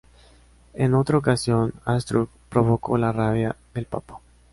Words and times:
En 0.73 0.95
otra 0.95 1.19
ocasión, 1.19 1.75
Astruc 1.85 2.31
provocó 2.49 2.97
la 2.97 3.11
rabia 3.11 3.55
del 3.75 3.85
papa. 3.85 4.19